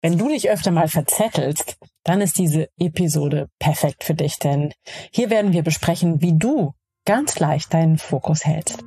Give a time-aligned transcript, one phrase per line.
[0.00, 4.72] Wenn du dich öfter mal verzettelst, dann ist diese Episode perfekt für dich, denn
[5.10, 6.72] hier werden wir besprechen, wie du
[7.04, 8.84] ganz leicht deinen Fokus hältst.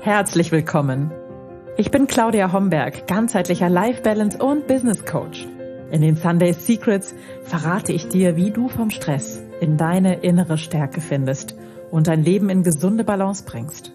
[0.00, 1.12] Herzlich willkommen.
[1.76, 5.46] Ich bin Claudia Homberg, ganzheitlicher Life Balance und Business Coach.
[5.92, 7.14] In den Sunday Secrets
[7.44, 11.54] verrate ich dir, wie du vom Stress in deine innere Stärke findest
[11.92, 13.92] und dein Leben in gesunde Balance bringst.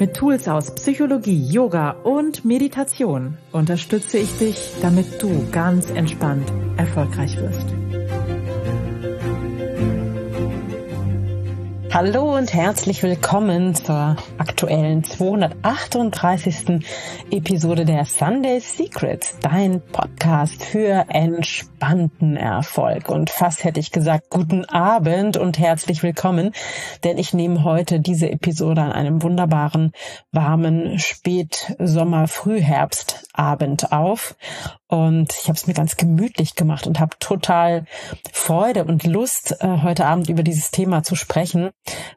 [0.00, 7.36] Mit Tools aus Psychologie, Yoga und Meditation unterstütze ich dich, damit du ganz entspannt erfolgreich
[7.36, 7.66] wirst.
[11.92, 16.86] Hallo und herzlich willkommen zur aktuellen 238.
[17.32, 21.77] Episode der Sunday Secrets, dein Podcast für entspannten
[22.36, 23.08] Erfolg.
[23.08, 26.52] Und fast hätte ich gesagt, guten Abend und herzlich willkommen,
[27.04, 29.92] denn ich nehme heute diese Episode an einem wunderbaren,
[30.32, 34.36] warmen Spätsommer-Frühherbstabend auf
[34.88, 37.84] und ich habe es mir ganz gemütlich gemacht und habe total
[38.32, 41.70] Freude und Lust, äh, heute Abend über dieses Thema zu sprechen,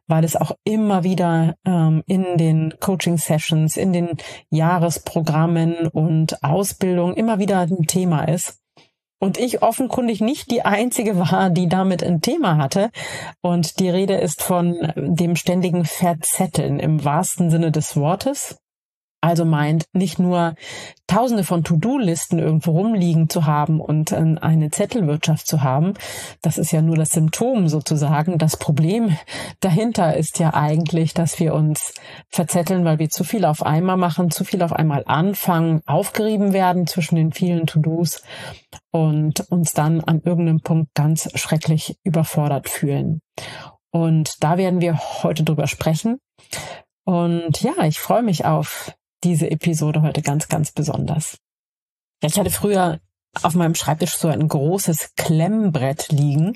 [0.08, 4.18] weil es auch immer wieder ähm, in den Coaching-Sessions, in den
[4.50, 8.61] Jahresprogrammen und Ausbildung immer wieder ein Thema ist.
[9.24, 12.90] Und ich offenkundig nicht die einzige war, die damit ein Thema hatte.
[13.42, 18.58] Und die Rede ist von dem ständigen Verzetteln im wahrsten Sinne des Wortes.
[19.22, 20.56] Also meint nicht nur
[21.06, 25.94] tausende von To-Do-Listen irgendwo rumliegen zu haben und äh, eine Zettelwirtschaft zu haben.
[26.42, 28.40] Das ist ja nur das Symptom sozusagen.
[28.40, 29.16] Das Problem
[29.60, 31.94] dahinter ist ja eigentlich, dass wir uns
[32.30, 36.88] verzetteln, weil wir zu viel auf einmal machen, zu viel auf einmal anfangen, aufgerieben werden
[36.88, 38.24] zwischen den vielen To-Dos
[38.90, 43.22] und uns dann an irgendeinem Punkt ganz schrecklich überfordert fühlen.
[43.92, 46.18] Und da werden wir heute drüber sprechen.
[47.04, 51.38] Und ja, ich freue mich auf diese Episode heute ganz, ganz besonders.
[52.22, 53.00] Ich hatte früher
[53.42, 56.56] auf meinem Schreibtisch so ein großes Klemmbrett liegen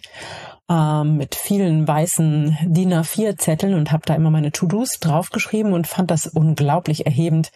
[0.70, 6.10] ähm, mit vielen weißen DIN A4-Zetteln und habe da immer meine To-Dos draufgeschrieben und fand
[6.10, 7.52] das unglaublich erhebend,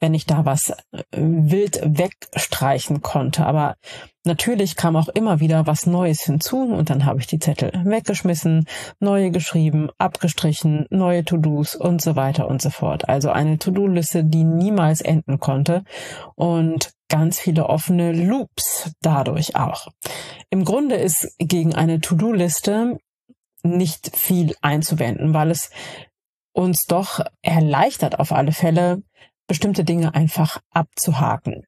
[0.00, 3.44] wenn ich da was äh, wild wegstreichen konnte.
[3.44, 3.76] Aber
[4.24, 8.66] natürlich kam auch immer wieder was Neues hinzu und dann habe ich die Zettel weggeschmissen,
[8.98, 13.08] neue geschrieben, abgestrichen, neue To-Dos und so weiter und so fort.
[13.08, 15.84] Also eine To-Do-Liste, die niemals enden konnte
[16.34, 19.88] und ganz viele offene Loops dadurch auch.
[20.50, 22.98] Im Grunde ist gegen eine To-Do-Liste
[23.62, 25.70] nicht viel einzuwenden, weil es
[26.52, 29.02] uns doch erleichtert auf alle Fälle,
[29.46, 31.64] bestimmte Dinge einfach abzuhaken.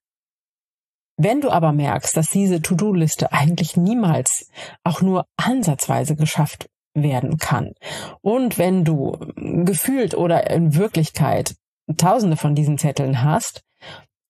[1.17, 4.49] Wenn du aber merkst, dass diese To-Do-Liste eigentlich niemals
[4.85, 7.73] auch nur ansatzweise geschafft werden kann
[8.21, 11.55] und wenn du gefühlt oder in Wirklichkeit
[11.97, 13.63] tausende von diesen Zetteln hast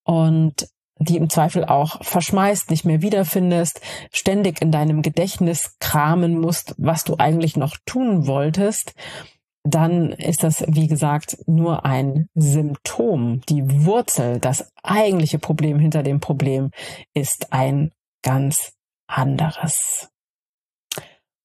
[0.03, 0.67] und
[1.01, 3.81] die im Zweifel auch verschmeißt, nicht mehr wiederfindest,
[4.11, 8.93] ständig in deinem Gedächtnis kramen musst, was du eigentlich noch tun wolltest,
[9.63, 13.41] dann ist das, wie gesagt, nur ein Symptom.
[13.49, 16.71] Die Wurzel, das eigentliche Problem hinter dem Problem
[17.13, 17.91] ist ein
[18.23, 18.73] ganz
[19.07, 20.10] anderes.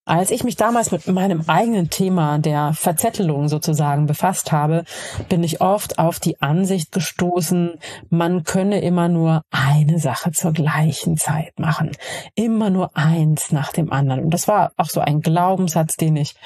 [0.08, 4.84] Als ich mich damals mit meinem eigenen Thema der Verzettelung sozusagen befasst habe,
[5.28, 11.16] bin ich oft auf die Ansicht gestoßen, man könne immer nur eine Sache zur gleichen
[11.16, 11.90] Zeit machen.
[12.36, 14.22] Immer nur eins nach dem anderen.
[14.22, 16.36] Und das war auch so ein Glaubenssatz, den ich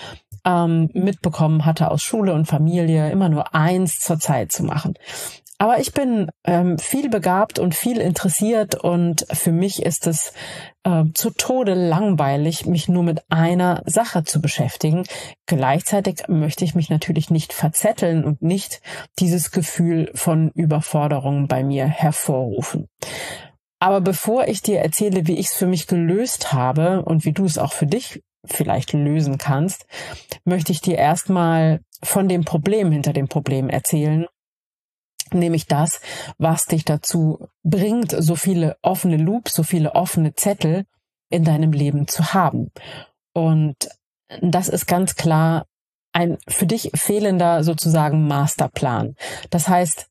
[0.47, 4.95] ähm, mitbekommen hatte aus Schule und Familie, immer nur eins zur Zeit zu machen.
[5.61, 10.33] Aber ich bin ähm, viel begabt und viel interessiert und für mich ist es
[10.85, 15.05] äh, zu Tode langweilig, mich nur mit einer Sache zu beschäftigen.
[15.45, 18.81] Gleichzeitig möchte ich mich natürlich nicht verzetteln und nicht
[19.19, 22.89] dieses Gefühl von Überforderung bei mir hervorrufen.
[23.81, 27.45] Aber bevor ich dir erzähle, wie ich es für mich gelöst habe und wie du
[27.45, 29.85] es auch für dich vielleicht lösen kannst,
[30.47, 34.25] möchte ich dir erstmal von dem Problem hinter dem Problem erzählen
[35.35, 36.01] nämlich das,
[36.39, 40.85] was dich dazu bringt, so viele offene Loops, so viele offene Zettel
[41.31, 42.71] in deinem Leben zu haben.
[43.33, 43.77] Und
[44.41, 45.67] das ist ganz klar
[46.13, 49.17] ein für dich fehlender sozusagen Masterplan.
[49.51, 50.09] Das heißt,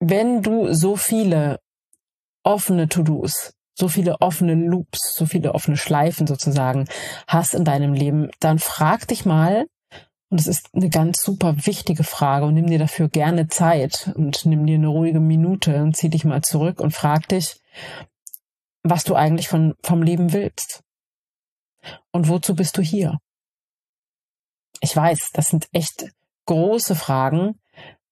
[0.00, 1.60] wenn du so viele
[2.42, 6.86] offene To-Dos, so viele offene Loops, so viele offene Schleifen sozusagen
[7.26, 9.66] hast in deinem Leben, dann frag dich mal,
[10.34, 14.44] und es ist eine ganz super wichtige Frage und nimm dir dafür gerne Zeit und
[14.46, 17.60] nimm dir eine ruhige Minute und zieh dich mal zurück und frag dich,
[18.82, 20.82] was du eigentlich von, vom Leben willst.
[22.10, 23.20] Und wozu bist du hier?
[24.80, 26.10] Ich weiß, das sind echt
[26.46, 27.60] große Fragen,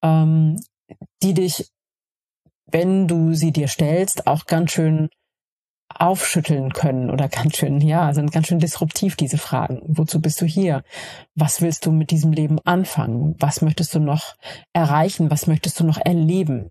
[0.00, 0.60] ähm,
[1.24, 1.72] die dich
[2.66, 5.10] wenn du sie dir stellst, auch ganz schön
[5.98, 9.80] aufschütteln können oder ganz schön, ja, sind ganz schön disruptiv, diese Fragen.
[9.86, 10.82] Wozu bist du hier?
[11.34, 13.36] Was willst du mit diesem Leben anfangen?
[13.38, 14.34] Was möchtest du noch
[14.72, 15.30] erreichen?
[15.30, 16.70] Was möchtest du noch erleben?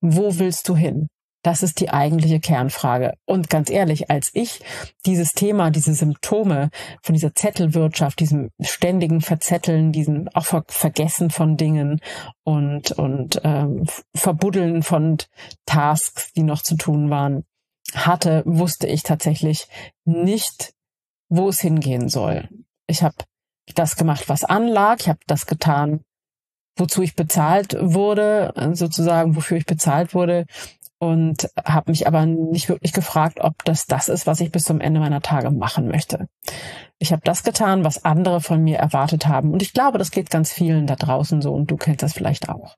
[0.00, 1.08] Wo willst du hin?
[1.42, 3.14] Das ist die eigentliche Kernfrage.
[3.24, 4.60] Und ganz ehrlich, als ich
[5.06, 6.68] dieses Thema, diese Symptome
[7.02, 12.00] von dieser Zettelwirtschaft, diesem ständigen Verzetteln, diesem auch Ver Vergessen von Dingen
[12.44, 15.16] und, und ähm, Verbuddeln von
[15.64, 17.44] Tasks, die noch zu tun waren,
[17.94, 19.68] hatte, wusste ich tatsächlich
[20.04, 20.72] nicht,
[21.28, 22.48] wo es hingehen soll.
[22.86, 23.16] Ich habe
[23.74, 25.00] das gemacht, was anlag.
[25.00, 26.00] Ich habe das getan,
[26.76, 30.46] wozu ich bezahlt wurde, sozusagen, wofür ich bezahlt wurde
[30.98, 34.80] und habe mich aber nicht wirklich gefragt, ob das das ist, was ich bis zum
[34.80, 36.28] Ende meiner Tage machen möchte.
[36.98, 40.30] Ich habe das getan, was andere von mir erwartet haben und ich glaube, das geht
[40.30, 42.76] ganz vielen da draußen so und du kennst das vielleicht auch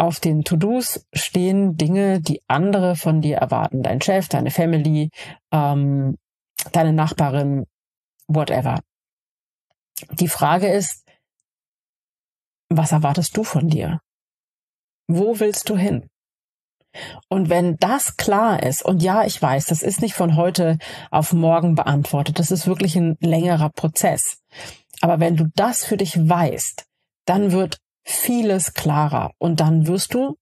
[0.00, 3.82] auf den To-Dos stehen Dinge, die andere von dir erwarten.
[3.82, 5.10] Dein Chef, deine Family,
[5.52, 6.16] ähm,
[6.72, 7.66] deine Nachbarin,
[8.26, 8.80] whatever.
[10.12, 11.06] Die Frage ist,
[12.70, 14.00] was erwartest du von dir?
[15.06, 16.08] Wo willst du hin?
[17.28, 20.78] Und wenn das klar ist, und ja, ich weiß, das ist nicht von heute
[21.10, 24.40] auf morgen beantwortet, das ist wirklich ein längerer Prozess.
[25.02, 26.86] Aber wenn du das für dich weißt,
[27.26, 27.80] dann wird
[28.12, 30.36] vieles klarer und dann wirst du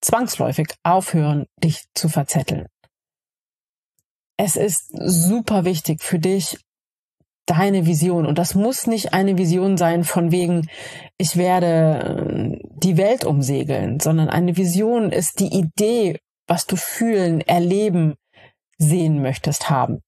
[0.00, 2.66] zwangsläufig aufhören, dich zu verzetteln.
[4.36, 6.58] Es ist super wichtig für dich,
[7.46, 8.26] deine Vision.
[8.26, 10.68] Und das muss nicht eine Vision sein von wegen,
[11.18, 17.40] ich werde äh, die Welt umsegeln, sondern eine Vision ist die Idee, was du fühlen,
[17.40, 18.14] erleben,
[18.78, 20.00] sehen möchtest haben.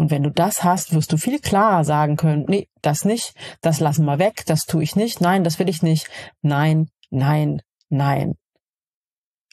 [0.00, 3.80] Und wenn du das hast, wirst du viel klarer sagen können, nee, das nicht, das
[3.80, 6.08] lassen wir weg, das tue ich nicht, nein, das will ich nicht,
[6.40, 7.60] nein, nein,
[7.90, 8.38] nein.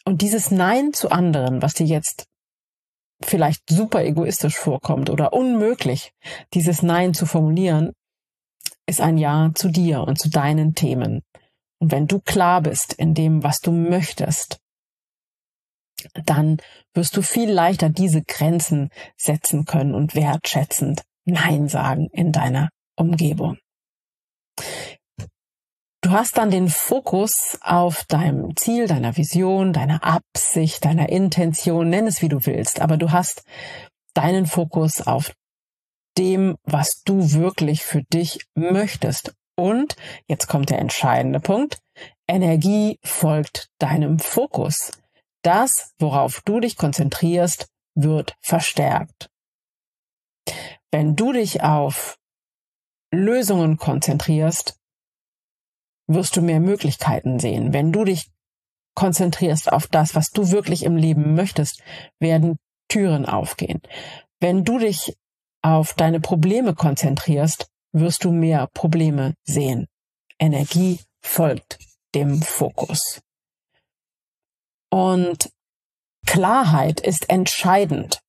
[0.05, 2.27] Und dieses Nein zu anderen, was dir jetzt
[3.21, 6.13] vielleicht super egoistisch vorkommt oder unmöglich,
[6.53, 7.91] dieses Nein zu formulieren,
[8.85, 11.23] ist ein Ja zu dir und zu deinen Themen.
[11.79, 14.61] Und wenn du klar bist in dem, was du möchtest,
[16.25, 16.57] dann
[16.93, 23.57] wirst du viel leichter diese Grenzen setzen können und wertschätzend Nein sagen in deiner Umgebung.
[26.01, 32.07] Du hast dann den Fokus auf deinem Ziel, deiner Vision, deiner Absicht, deiner Intention, nenn
[32.07, 33.43] es wie du willst, aber du hast
[34.13, 35.33] deinen Fokus auf
[36.17, 39.33] dem, was du wirklich für dich möchtest.
[39.55, 39.95] Und
[40.27, 41.79] jetzt kommt der entscheidende Punkt.
[42.27, 44.91] Energie folgt deinem Fokus.
[45.43, 49.29] Das, worauf du dich konzentrierst, wird verstärkt.
[50.91, 52.17] Wenn du dich auf
[53.11, 54.77] Lösungen konzentrierst,
[56.07, 57.73] wirst du mehr Möglichkeiten sehen.
[57.73, 58.29] Wenn du dich
[58.95, 61.83] konzentrierst auf das, was du wirklich im Leben möchtest,
[62.19, 62.57] werden
[62.89, 63.81] Türen aufgehen.
[64.39, 65.15] Wenn du dich
[65.61, 69.87] auf deine Probleme konzentrierst, wirst du mehr Probleme sehen.
[70.39, 71.79] Energie folgt
[72.15, 73.21] dem Fokus.
[74.89, 75.49] Und
[76.25, 78.19] Klarheit ist entscheidend,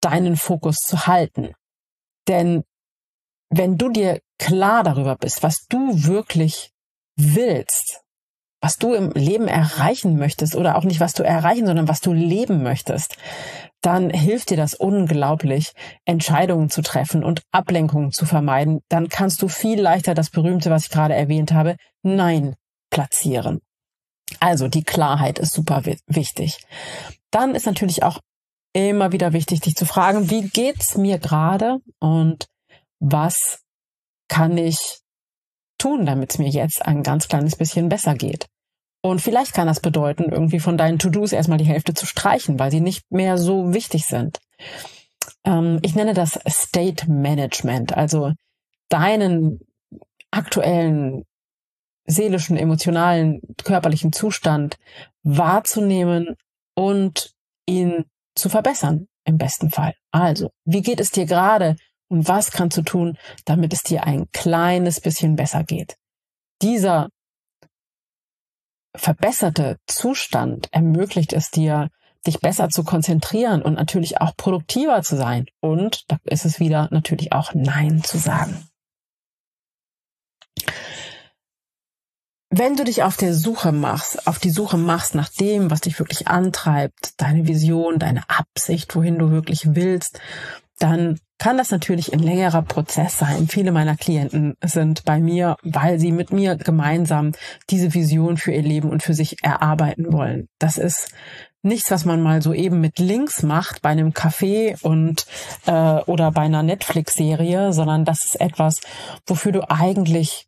[0.00, 1.54] deinen Fokus zu halten.
[2.28, 2.64] Denn
[3.50, 6.72] wenn du dir klar darüber bist, was du wirklich
[7.16, 8.02] willst,
[8.60, 12.12] was du im Leben erreichen möchtest oder auch nicht, was du erreichen, sondern was du
[12.12, 13.16] leben möchtest,
[13.82, 15.72] dann hilft dir das unglaublich,
[16.04, 18.80] Entscheidungen zu treffen und Ablenkungen zu vermeiden.
[18.88, 22.56] Dann kannst du viel leichter das berühmte, was ich gerade erwähnt habe, Nein
[22.90, 23.60] platzieren.
[24.40, 26.58] Also die Klarheit ist super wichtig.
[27.30, 28.20] Dann ist natürlich auch
[28.72, 32.46] immer wieder wichtig, dich zu fragen, wie geht's mir gerade und
[32.98, 33.60] was
[34.28, 35.00] kann ich
[35.78, 38.46] tun, damit es mir jetzt ein ganz kleines bisschen besser geht.
[39.02, 42.70] Und vielleicht kann das bedeuten, irgendwie von deinen To-Dos erstmal die Hälfte zu streichen, weil
[42.70, 44.38] sie nicht mehr so wichtig sind.
[45.44, 48.32] Ähm, ich nenne das State Management, also
[48.88, 49.60] deinen
[50.30, 51.24] aktuellen
[52.06, 54.76] seelischen, emotionalen, körperlichen Zustand
[55.22, 56.36] wahrzunehmen
[56.74, 57.32] und
[57.66, 59.94] ihn zu verbessern, im besten Fall.
[60.12, 61.76] Also, wie geht es dir gerade
[62.08, 65.96] und was kannst du tun, damit es dir ein kleines bisschen besser geht?
[66.62, 67.08] Dieser
[68.94, 71.90] verbesserte Zustand ermöglicht es dir,
[72.26, 75.46] dich besser zu konzentrieren und natürlich auch produktiver zu sein.
[75.60, 78.68] Und da ist es wieder natürlich auch Nein zu sagen.
[82.58, 85.98] Wenn du dich auf der Suche machst, auf die Suche machst nach dem, was dich
[85.98, 90.20] wirklich antreibt, deine Vision, deine Absicht, wohin du wirklich willst,
[90.78, 93.46] dann kann das natürlich ein längerer Prozess sein.
[93.48, 97.32] Viele meiner Klienten sind bei mir, weil sie mit mir gemeinsam
[97.68, 100.48] diese Vision für ihr Leben und für sich erarbeiten wollen.
[100.58, 101.10] Das ist
[101.60, 105.26] nichts, was man mal so eben mit Links macht bei einem Café und
[105.66, 108.80] äh, oder bei einer Netflix-Serie, sondern das ist etwas,
[109.26, 110.46] wofür du eigentlich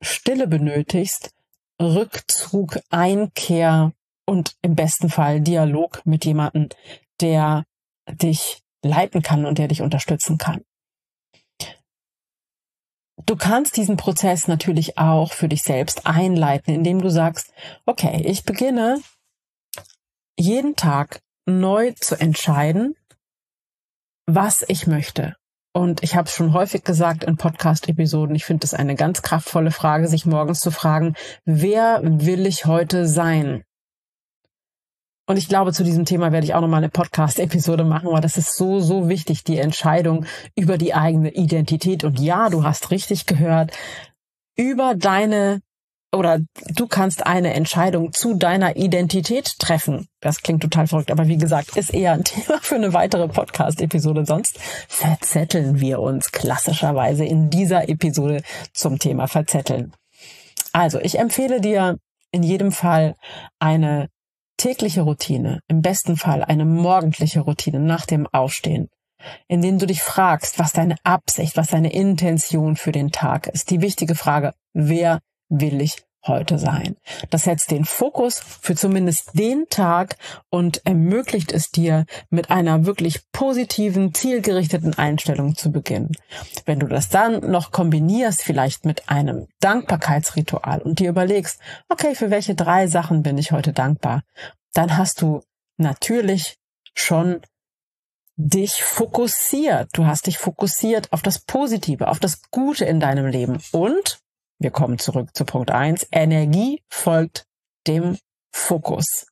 [0.00, 1.32] Stille benötigst,
[1.80, 3.92] Rückzug, Einkehr
[4.26, 6.68] und im besten Fall Dialog mit jemandem,
[7.20, 7.64] der
[8.10, 10.64] dich leiten kann und der dich unterstützen kann.
[13.26, 17.52] Du kannst diesen Prozess natürlich auch für dich selbst einleiten, indem du sagst,
[17.84, 19.02] okay, ich beginne
[20.38, 22.94] jeden Tag neu zu entscheiden,
[24.26, 25.37] was ich möchte.
[25.72, 29.70] Und ich habe es schon häufig gesagt in Podcast-Episoden, ich finde es eine ganz kraftvolle
[29.70, 33.62] Frage, sich morgens zu fragen, wer will ich heute sein?
[35.28, 38.38] Und ich glaube, zu diesem Thema werde ich auch nochmal eine Podcast-Episode machen, weil das
[38.38, 40.24] ist so, so wichtig, die Entscheidung
[40.56, 42.02] über die eigene Identität.
[42.02, 43.76] Und ja, du hast richtig gehört,
[44.56, 45.60] über deine
[46.12, 50.08] oder du kannst eine Entscheidung zu deiner Identität treffen.
[50.20, 54.24] Das klingt total verrückt, aber wie gesagt, ist eher ein Thema für eine weitere Podcast-Episode.
[54.24, 59.92] Sonst verzetteln wir uns klassischerweise in dieser Episode zum Thema Verzetteln.
[60.72, 61.98] Also, ich empfehle dir
[62.30, 63.16] in jedem Fall
[63.58, 64.08] eine
[64.56, 68.88] tägliche Routine, im besten Fall eine morgendliche Routine nach dem Aufstehen,
[69.46, 73.70] in denen du dich fragst, was deine Absicht, was deine Intention für den Tag ist.
[73.70, 76.96] Die wichtige Frage, wer will ich heute sein.
[77.30, 80.16] Das setzt den Fokus für zumindest den Tag
[80.50, 86.12] und ermöglicht es dir, mit einer wirklich positiven, zielgerichteten Einstellung zu beginnen.
[86.66, 92.30] Wenn du das dann noch kombinierst, vielleicht mit einem Dankbarkeitsritual und dir überlegst, okay, für
[92.30, 94.22] welche drei Sachen bin ich heute dankbar,
[94.74, 95.40] dann hast du
[95.78, 96.58] natürlich
[96.94, 97.40] schon
[98.36, 99.88] dich fokussiert.
[99.92, 104.20] Du hast dich fokussiert auf das Positive, auf das Gute in deinem Leben und
[104.58, 106.06] wir kommen zurück zu Punkt eins.
[106.10, 107.46] Energie folgt
[107.86, 108.18] dem
[108.52, 109.26] Fokus.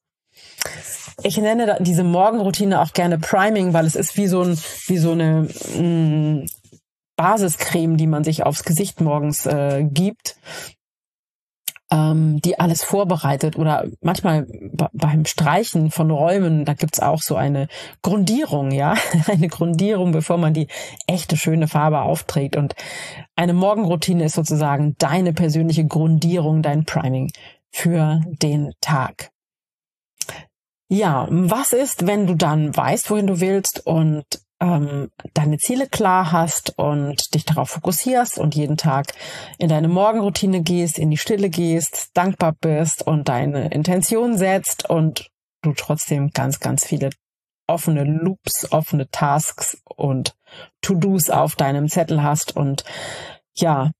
[1.22, 5.12] Ich nenne diese Morgenroutine auch gerne Priming, weil es ist wie so, ein, wie so
[5.12, 6.46] eine mh, mm,
[7.16, 10.36] Basiscreme, die man sich aufs Gesicht morgens äh, gibt
[11.90, 14.46] ähm, die alles vorbereitet oder manchmal
[14.92, 17.68] beim Streichen von Räumen, da gibt's auch so eine
[18.02, 18.94] Grundierung, ja,
[19.26, 20.68] eine Grundierung, bevor man die
[21.06, 22.56] echte schöne Farbe aufträgt.
[22.56, 22.74] Und
[23.34, 27.30] eine Morgenroutine ist sozusagen deine persönliche Grundierung, dein Priming
[27.70, 29.30] für den Tag.
[30.88, 34.24] Ja, was ist, wenn du dann weißt, wohin du willst und
[34.60, 39.12] ähm, deine Ziele klar hast und dich darauf fokussierst und jeden Tag
[39.58, 45.30] in deine Morgenroutine gehst, in die Stille gehst, dankbar bist und deine Intention setzt und
[45.62, 47.10] du trotzdem ganz, ganz viele
[47.66, 50.36] offene Loops, offene Tasks und
[50.82, 52.84] To-Dos auf deinem Zettel hast und
[53.56, 53.90] ja,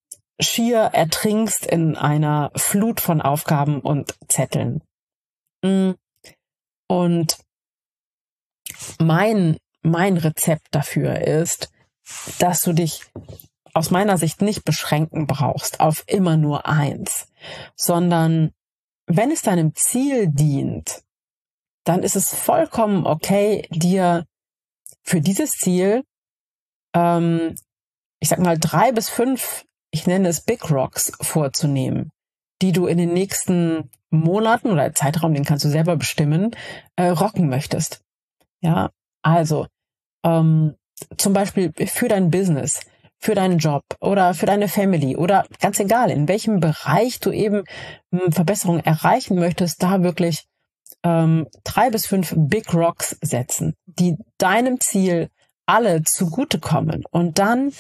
[0.41, 4.83] schier ertrinkst in einer Flut von Aufgaben und Zetteln.
[5.63, 5.93] Mm.
[6.89, 7.39] Und
[9.01, 11.71] mein mein Rezept dafür ist,
[12.39, 13.05] dass du dich
[13.73, 17.29] aus meiner Sicht nicht beschränken brauchst auf immer nur eins,
[17.77, 18.53] sondern
[19.07, 21.03] wenn es deinem Ziel dient,
[21.85, 24.27] dann ist es vollkommen okay, dir
[25.03, 26.03] für dieses Ziel,
[26.95, 27.55] ähm,
[28.19, 32.11] ich sag mal, drei bis fünf, ich nenne es Big Rocks, vorzunehmen,
[32.61, 36.57] die du in den nächsten Monaten oder Zeitraum, den kannst du selber bestimmen,
[36.97, 38.01] äh, rocken möchtest.
[38.61, 38.91] Ja,
[39.23, 39.67] also
[40.27, 40.75] ähm,
[41.17, 42.81] zum Beispiel für dein Business,
[43.19, 47.65] für deinen Job oder für deine Family oder ganz egal, in welchem Bereich du eben
[48.13, 50.47] hm, Verbesserungen erreichen möchtest, da wirklich
[51.03, 55.31] ähm, drei bis fünf Big Rocks setzen, die deinem Ziel
[55.67, 57.73] alle zugutekommen und dann,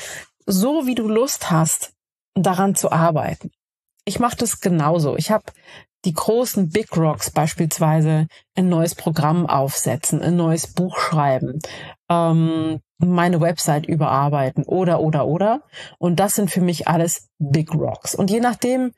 [0.46, 1.92] so wie du Lust hast,
[2.34, 3.50] daran zu arbeiten.
[4.04, 5.16] Ich mache das genauso.
[5.16, 5.44] Ich habe
[6.06, 11.58] die großen Big Rocks beispielsweise ein neues Programm aufsetzen, ein neues Buch schreiben,
[12.08, 15.62] ähm, meine Website überarbeiten oder oder oder.
[15.98, 18.14] Und das sind für mich alles Big Rocks.
[18.14, 18.92] Und je nachdem,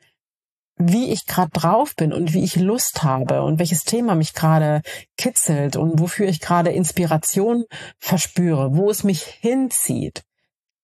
[0.77, 4.81] wie ich gerade drauf bin und wie ich Lust habe und welches Thema mich gerade
[5.17, 7.65] kitzelt und wofür ich gerade Inspiration
[7.97, 10.21] verspüre, wo es mich hinzieht,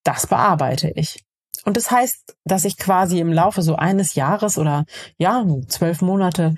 [0.03, 1.24] das bearbeite ich.
[1.65, 4.85] Und das heißt, dass ich quasi im Laufe so eines Jahres oder
[5.17, 6.55] ja, zwölf Monate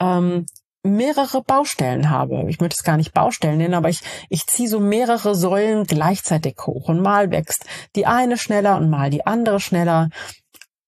[0.00, 0.46] ähm,
[0.82, 2.46] mehrere Baustellen habe.
[2.48, 6.56] Ich möchte es gar nicht Baustellen nennen, aber ich, ich ziehe so mehrere Säulen gleichzeitig
[6.64, 10.08] hoch und mal wächst die eine schneller und mal die andere schneller.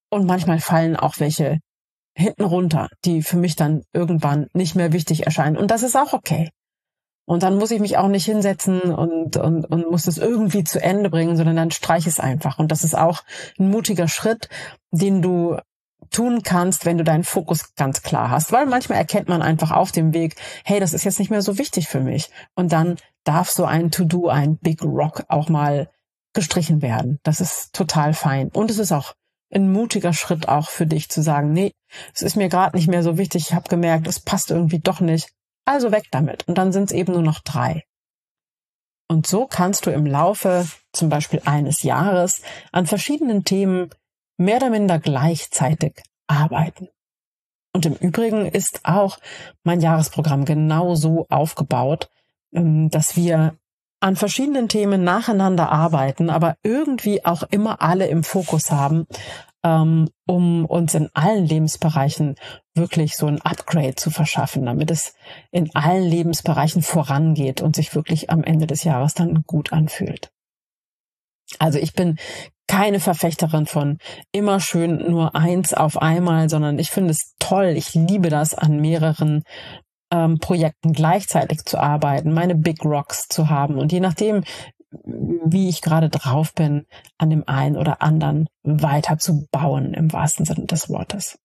[0.09, 1.59] Und manchmal fallen auch welche
[2.15, 5.57] hinten runter, die für mich dann irgendwann nicht mehr wichtig erscheinen.
[5.57, 6.49] Und das ist auch okay.
[7.29, 10.81] Und dann muss ich mich auch nicht hinsetzen und, und, und muss es irgendwie zu
[10.81, 12.57] Ende bringen, sondern dann streich es einfach.
[12.57, 13.21] Und das ist auch
[13.59, 14.49] ein mutiger Schritt,
[14.89, 15.55] den du
[16.09, 18.51] tun kannst, wenn du deinen Fokus ganz klar hast.
[18.51, 21.59] Weil manchmal erkennt man einfach auf dem Weg, hey, das ist jetzt nicht mehr so
[21.59, 22.31] wichtig für mich.
[22.55, 22.95] Und dann
[23.25, 25.87] darf so ein To-Do, ein Big Rock auch mal
[26.33, 27.19] gestrichen werden.
[27.21, 28.49] Das ist total fein.
[28.49, 29.13] Und es ist auch
[29.53, 31.73] ein mutiger Schritt auch für dich zu sagen, nee,
[32.11, 33.49] es ist mir gerade nicht mehr so wichtig.
[33.49, 35.29] Ich habe gemerkt, es passt irgendwie doch nicht.
[35.69, 36.47] Also weg damit.
[36.47, 37.83] Und dann sind es eben nur noch drei.
[39.07, 43.91] Und so kannst du im Laufe zum Beispiel eines Jahres an verschiedenen Themen
[44.37, 46.87] mehr oder minder gleichzeitig arbeiten.
[47.71, 49.19] Und im Übrigen ist auch
[49.63, 52.09] mein Jahresprogramm genau so aufgebaut,
[52.51, 53.55] ähm, dass wir
[53.99, 59.05] an verschiedenen Themen nacheinander arbeiten, aber irgendwie auch immer alle im Fokus haben,
[59.63, 62.35] ähm, um uns in allen Lebensbereichen
[62.75, 65.13] wirklich so ein Upgrade zu verschaffen, damit es
[65.51, 70.31] in allen Lebensbereichen vorangeht und sich wirklich am Ende des Jahres dann gut anfühlt.
[71.57, 72.17] Also ich bin
[72.67, 73.97] keine Verfechterin von
[74.31, 77.73] immer schön nur eins auf einmal, sondern ich finde es toll.
[77.75, 79.43] Ich liebe das, an mehreren
[80.11, 84.43] ähm, Projekten gleichzeitig zu arbeiten, meine Big Rocks zu haben und je nachdem,
[84.91, 86.85] wie ich gerade drauf bin,
[87.17, 91.39] an dem einen oder anderen weiter zu bauen, im wahrsten Sinne des Wortes.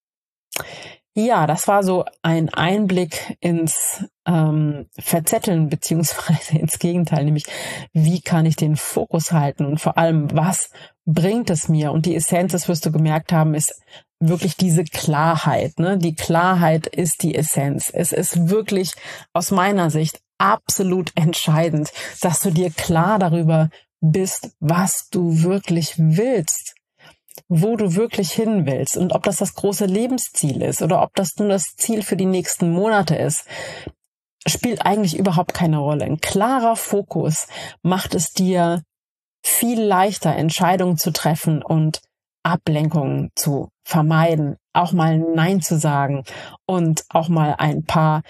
[1.16, 7.44] Ja, das war so ein Einblick ins ähm, Verzetteln beziehungsweise ins Gegenteil, nämlich
[7.92, 10.70] wie kann ich den Fokus halten und vor allem, was
[11.04, 11.92] bringt es mir?
[11.92, 13.80] Und die Essenz, das wirst du gemerkt haben, ist
[14.18, 15.78] wirklich diese Klarheit.
[15.78, 15.98] Ne?
[15.98, 17.90] Die Klarheit ist die Essenz.
[17.92, 18.92] Es ist wirklich
[19.32, 26.74] aus meiner Sicht absolut entscheidend, dass du dir klar darüber bist, was du wirklich willst
[27.48, 31.36] wo du wirklich hin willst und ob das das große Lebensziel ist oder ob das
[31.36, 33.44] nur das Ziel für die nächsten Monate ist,
[34.46, 36.04] spielt eigentlich überhaupt keine Rolle.
[36.04, 37.46] Ein klarer Fokus
[37.82, 38.82] macht es dir
[39.42, 42.00] viel leichter, Entscheidungen zu treffen und
[42.42, 46.24] Ablenkungen zu vermeiden, auch mal Nein zu sagen
[46.66, 48.22] und auch mal ein paar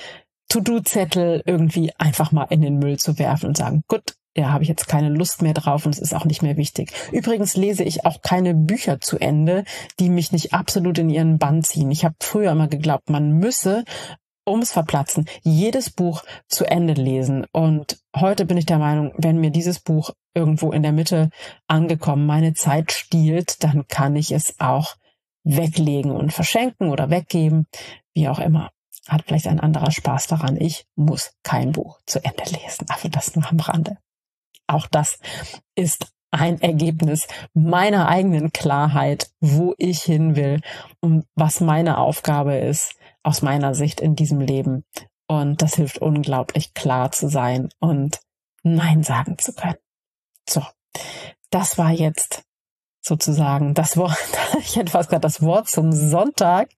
[0.49, 4.69] To-Do-Zettel irgendwie einfach mal in den Müll zu werfen und sagen, gut, ja, habe ich
[4.69, 6.93] jetzt keine Lust mehr drauf und es ist auch nicht mehr wichtig.
[7.13, 9.65] Übrigens lese ich auch keine Bücher zu Ende,
[10.01, 11.91] die mich nicht absolut in ihren Bann ziehen.
[11.91, 13.85] Ich habe früher immer geglaubt, man müsse
[14.47, 17.47] ums Verplatzen jedes Buch zu Ende lesen.
[17.53, 21.31] Und heute bin ich der Meinung, wenn mir dieses Buch irgendwo in der Mitte
[21.67, 24.97] angekommen meine Zeit stiehlt, dann kann ich es auch
[25.45, 27.67] weglegen und verschenken oder weggeben,
[28.15, 28.71] wie auch immer.
[29.09, 30.57] Hat vielleicht ein anderer Spaß daran.
[30.61, 33.99] Ich muss kein Buch zu Ende lesen, aber das nur am Rande.
[34.67, 35.19] Auch das
[35.75, 40.61] ist ein Ergebnis meiner eigenen Klarheit, wo ich hin will
[41.01, 44.85] und was meine Aufgabe ist aus meiner Sicht in diesem Leben.
[45.27, 48.21] Und das hilft unglaublich klar zu sein und
[48.63, 49.79] Nein sagen zu können.
[50.49, 50.63] So,
[51.51, 52.45] das war jetzt
[53.05, 54.17] sozusagen das Wort,
[54.61, 56.71] ich hätte fast gesagt das Wort zum Sonntag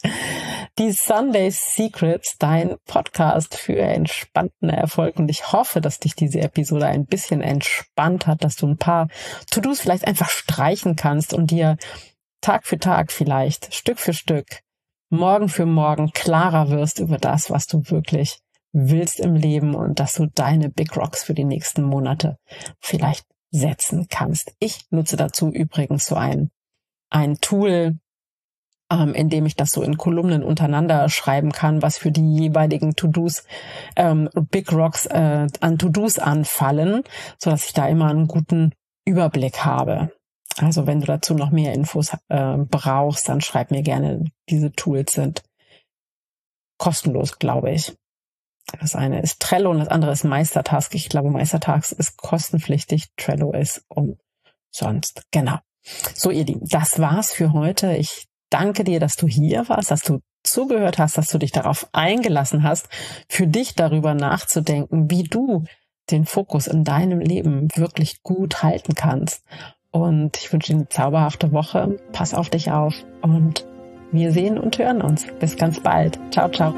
[0.79, 5.19] die Sunday Secrets, dein Podcast für entspannten Erfolg.
[5.19, 9.09] Und ich hoffe, dass dich diese Episode ein bisschen entspannt hat, dass du ein paar
[9.51, 11.79] To-Dos vielleicht einfach streichen kannst und dir
[12.43, 14.61] Tag für Tag vielleicht, Stück für Stück,
[15.09, 18.41] Morgen für Morgen klarer wirst über das, was du wirklich
[18.73, 22.37] willst im Leben und dass du deine Big Rocks für die nächsten Monate
[22.81, 24.55] vielleicht setzen kannst.
[24.59, 26.51] Ich nutze dazu übrigens so ein,
[27.11, 27.99] ein Tool,
[28.91, 33.45] ähm, indem ich das so in Kolumnen untereinander schreiben kann, was für die jeweiligen To-Dos,
[33.97, 37.03] ähm, Big Rocks äh, an To-Dos anfallen,
[37.39, 38.73] so dass ich da immer einen guten
[39.05, 40.13] Überblick habe.
[40.59, 44.25] Also wenn du dazu noch mehr Infos äh, brauchst, dann schreib mir gerne.
[44.49, 45.43] Diese Tools sind
[46.79, 47.95] kostenlos, glaube ich.
[48.81, 50.95] Das eine ist Trello und das andere ist Meistertask.
[50.95, 53.07] Ich glaube, Meistertask ist kostenpflichtig.
[53.17, 55.23] Trello ist umsonst.
[55.31, 55.59] Genau.
[56.15, 57.97] So, ihr Lieben, das war's für heute.
[57.97, 61.89] Ich danke dir, dass du hier warst, dass du zugehört hast, dass du dich darauf
[61.93, 62.89] eingelassen hast,
[63.29, 65.65] für dich darüber nachzudenken, wie du
[66.11, 69.45] den Fokus in deinem Leben wirklich gut halten kannst.
[69.91, 71.99] Und ich wünsche dir eine zauberhafte Woche.
[72.13, 73.67] Pass auf dich auf und
[74.13, 75.27] wir sehen und hören uns.
[75.41, 76.19] Bis ganz bald.
[76.31, 76.75] Ciao, ciao.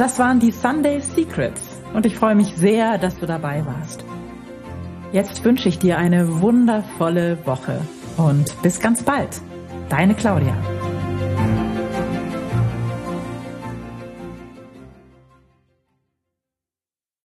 [0.00, 4.02] Das waren die Sunday Secrets und ich freue mich sehr, dass du dabei warst.
[5.12, 7.82] Jetzt wünsche ich dir eine wundervolle Woche
[8.16, 9.42] und bis ganz bald.
[9.90, 10.56] Deine Claudia.